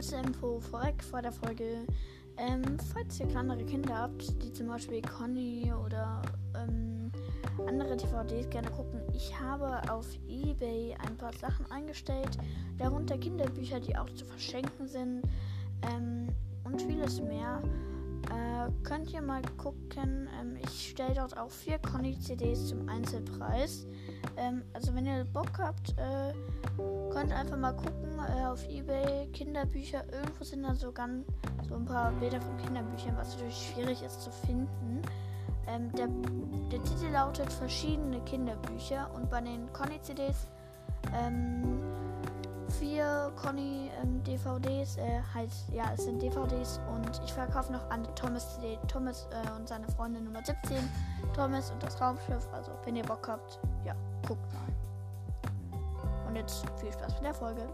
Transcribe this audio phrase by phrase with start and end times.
[0.00, 1.84] Kurze Info vorweg vor der Folge.
[2.38, 6.22] Ähm, falls ihr kleinere Kinder habt, die zum Beispiel Conny oder
[6.56, 7.12] ähm,
[7.66, 12.38] andere DVDs gerne gucken, ich habe auf eBay ein paar Sachen eingestellt,
[12.78, 15.20] darunter Kinderbücher, die auch zu verschenken sind
[15.92, 16.28] ähm,
[16.64, 17.60] und vieles mehr.
[18.30, 20.30] Äh, könnt ihr mal gucken.
[20.40, 23.86] Ähm, ich stelle dort auch vier Conny-CDs zum Einzelpreis.
[24.38, 26.32] Ähm, also wenn ihr Bock habt, äh,
[27.12, 28.09] könnt einfach mal gucken
[28.50, 30.04] auf Ebay Kinderbücher.
[30.12, 30.92] Irgendwo sind da so
[31.68, 35.02] so ein paar Bilder von Kinderbüchern, was natürlich schwierig ist zu finden.
[35.68, 36.08] Ähm, der,
[36.72, 40.48] der, Titel lautet verschiedene Kinderbücher und bei den Conny-CDs
[41.14, 41.80] ähm,
[42.80, 48.02] vier Conny ähm, DVDs, äh, halt, ja, es sind DVDs und ich verkaufe noch an
[48.16, 50.76] Thomas CD, Thomas äh, und seine Freundin Nummer 17,
[51.34, 52.48] Thomas und das Raumschiff.
[52.52, 53.94] Also, wenn ihr Bock habt, ja,
[54.26, 54.60] guckt mal.
[56.26, 57.68] Und jetzt viel Spaß mit der Folge.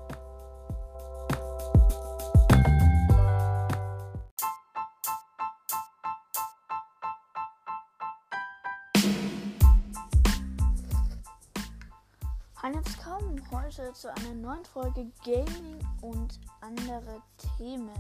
[13.07, 17.23] Willkommen heute zu einer neuen Folge Gaming und andere
[17.57, 17.93] Themen.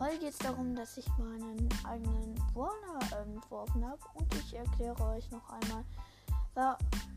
[0.00, 5.30] Heute geht es darum, dass ich meinen eigenen Warner entworfen habe und ich erkläre euch
[5.30, 5.84] noch einmal,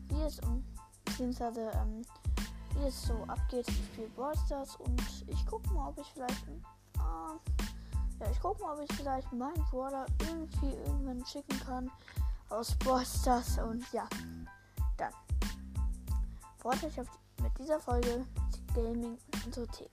[0.08, 0.62] wie es um
[1.06, 2.02] beziehungsweise ähm,
[2.74, 3.66] wie es so abgeht.
[3.68, 8.60] Ich spiele Brawl Stars und ich gucke mal, ob ich vielleicht äh, ja, ich gucke
[8.60, 11.90] mal, ob ich vielleicht meinen Brawler irgendwie irgendwann schicken kann
[12.50, 14.06] aus Brawl Stars und ja,
[14.98, 15.12] dann
[16.64, 17.06] euch auf,
[17.42, 18.24] mit dieser Folge
[18.74, 19.90] Gaming und so Themen.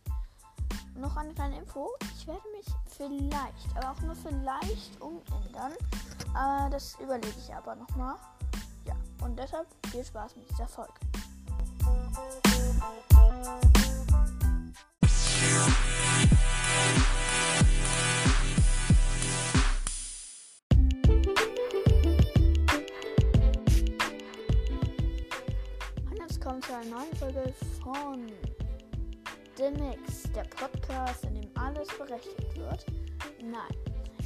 [0.95, 1.89] Noch eine kleine Info.
[2.17, 5.73] Ich werde mich vielleicht, aber auch nur vielleicht umändern.
[6.35, 8.15] Äh, das überlege ich aber nochmal.
[8.85, 10.93] Ja, und deshalb viel Spaß mit dieser Folge.
[26.39, 28.31] Willkommen zu einer neuen Folge von
[29.57, 32.85] The Mix, der Podcast, in dem alles berechtigt wird.
[33.41, 33.75] Nein,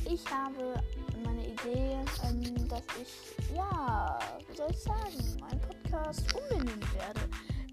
[0.05, 0.75] ich habe
[1.23, 7.21] meine Idee, ähm, dass ich, ja, wie soll ich sagen, meinen Podcast umbenennen werde.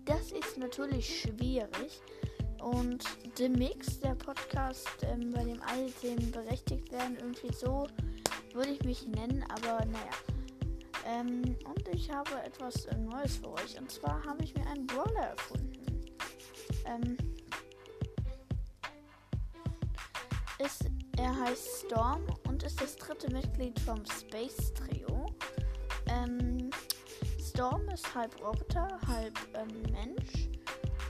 [0.07, 2.01] Das ist natürlich schwierig.
[2.63, 3.05] Und
[3.37, 7.87] The Mix, der Podcast, ähm, bei dem alle Themen berechtigt werden, irgendwie so
[8.55, 10.40] würde ich mich nennen, aber naja.
[11.11, 13.79] Ähm, und ich habe etwas äh, Neues für euch.
[13.79, 16.01] Und zwar habe ich mir einen Brawler erfunden.
[16.87, 17.17] Ähm,
[20.59, 20.85] ist,
[21.17, 25.27] er heißt Storm und ist das dritte Mitglied vom Space Trio.
[26.07, 26.71] Ähm,
[27.41, 30.49] Storm ist halb Roboter, halb ähm, Mensch.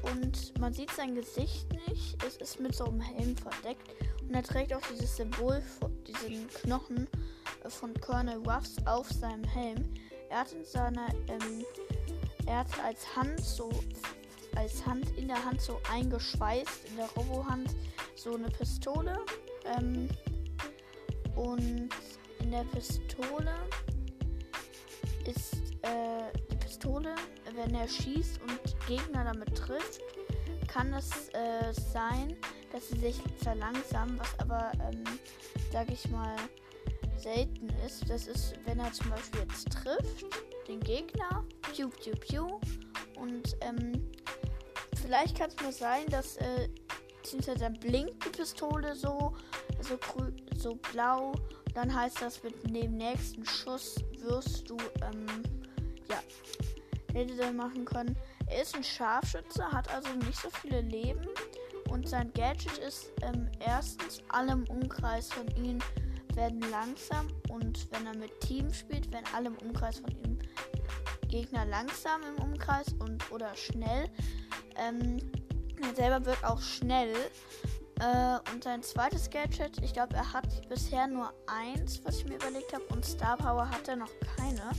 [0.03, 2.23] Und man sieht sein Gesicht nicht.
[2.25, 3.91] Es ist mit so einem Helm verdeckt.
[4.23, 5.63] Und er trägt auch dieses Symbol,
[6.07, 7.07] diesen Knochen
[7.69, 9.95] von Colonel Ruffs auf seinem Helm.
[10.29, 11.65] Er hat in seiner, ähm,
[12.47, 13.71] er hat als Hand so,
[14.57, 17.75] als Hand in der Hand so eingeschweißt, in der Robo-Hand
[18.17, 19.19] so eine Pistole.
[19.77, 20.09] Ähm,
[21.37, 21.89] und
[22.41, 23.55] in der Pistole
[25.27, 27.15] ist äh, die Pistole,
[27.55, 30.01] wenn er schießt und Gegner damit trifft,
[30.67, 32.37] kann es äh, sein,
[32.73, 35.05] dass sie sich verlangsamen, was aber, ähm,
[35.73, 36.37] sag ich mal,
[37.21, 38.09] selten ist.
[38.09, 40.27] Das ist, wenn er zum Beispiel jetzt trifft,
[40.69, 42.61] den Gegner, piu, piu, piu.
[43.17, 44.11] Und ähm,
[45.01, 46.69] vielleicht kann es mal sein, dass äh,
[47.23, 49.35] beziehungsweise dann blinkt die Pistole so,
[49.81, 49.99] so,
[50.57, 51.33] so blau.
[51.75, 55.27] Dann heißt das, mit dem nächsten Schuss wirst du, ähm,
[56.09, 56.19] ja,
[57.13, 58.17] hätte dann machen können.
[58.47, 61.27] Er ist ein Scharfschütze, hat also nicht so viele Leben.
[61.89, 65.79] Und sein Gadget ist ähm, erstens allem Umkreis von ihm
[66.37, 70.39] werden langsam und wenn er mit Team spielt, werden alle im Umkreis von ihm
[71.31, 74.11] Gegner langsam im Umkreis und oder schnell.
[74.77, 75.19] Ähm,
[75.81, 77.15] er selber wird auch schnell.
[78.01, 82.37] Äh, und sein zweites Gadget, ich glaube, er hat bisher nur eins, was ich mir
[82.37, 82.85] überlegt habe.
[82.91, 84.71] Und Star Power hat er noch keine.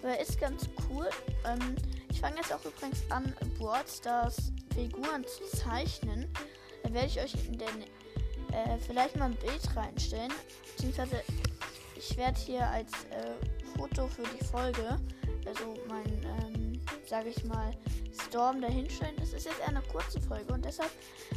[0.00, 1.08] Aber er ist ganz cool.
[1.44, 1.76] Ähm,
[2.10, 6.30] ich fange jetzt auch übrigens an, Brawl Stars Figuren zu zeichnen.
[6.82, 7.84] Da werde ich euch in den
[8.56, 10.32] äh, vielleicht mal ein Bild reinstellen.
[10.74, 11.22] Beziehungsweise
[11.94, 14.98] ich werde hier als äh, Foto für die Folge,
[15.46, 16.04] also mein,
[16.40, 17.70] ähm, sage ich mal,
[18.26, 19.14] Storm dahinstellen.
[19.18, 20.90] Das ist jetzt eher eine kurze Folge und deshalb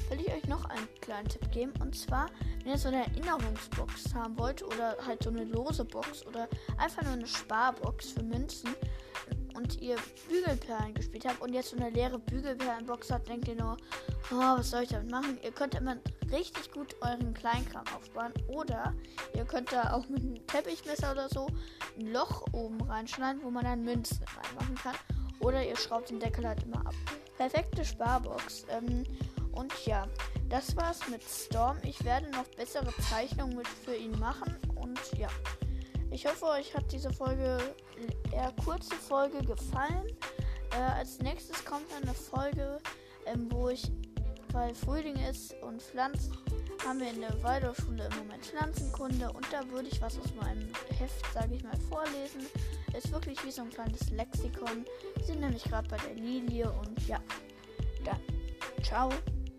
[0.09, 1.73] will ich euch noch einen kleinen Tipp geben.
[1.81, 2.27] Und zwar,
[2.63, 7.03] wenn ihr so eine Erinnerungsbox haben wollt oder halt so eine lose Box oder einfach
[7.03, 8.75] nur eine Sparbox für Münzen
[9.59, 9.97] und ihr
[10.29, 13.75] Bügelperlen gespielt habt und jetzt so eine leere Bügelperlenbox habt, denkt ihr nur,
[14.31, 15.37] oh, was soll ich damit machen?
[15.43, 15.97] Ihr könnt immer
[16.31, 18.93] richtig gut euren Kleinkram aufbauen oder
[19.35, 21.47] ihr könnt da auch mit einem Teppichmesser oder so
[21.99, 24.95] ein Loch oben reinschneiden, wo man dann Münzen reinmachen kann.
[25.41, 26.95] Oder ihr schraubt den Deckel halt immer ab.
[27.37, 28.65] Perfekte Sparbox.
[28.69, 29.03] Ähm,
[29.51, 30.07] und ja,
[30.47, 31.77] das war's mit Storm.
[31.83, 34.55] Ich werde noch bessere Zeichnungen mit für ihn machen.
[34.75, 35.29] Und ja,
[36.19, 37.57] ich hoffe, euch hat diese Folge,
[38.33, 40.05] eher kurze Folge gefallen.
[40.73, 42.77] Äh, als nächstes kommt eine Folge,
[43.25, 43.89] ähm, wo ich,
[44.51, 46.37] weil Frühling ist und Pflanzen,
[46.85, 50.67] haben wir in der Waldorfschule im Moment Pflanzenkunde und da würde ich was aus meinem
[50.97, 52.41] Heft, sage ich mal, vorlesen.
[52.93, 54.83] Ist wirklich wie so ein kleines Lexikon.
[55.15, 57.21] Wir sind nämlich gerade bei der Lilie und ja,
[58.03, 58.19] dann
[58.83, 59.09] ciao,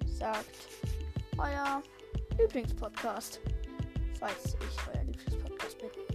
[0.04, 0.68] sagt
[1.38, 1.82] euer
[2.38, 3.40] Lieblingspodcast,
[4.18, 6.09] falls ich euer Lieblingspodcast bin.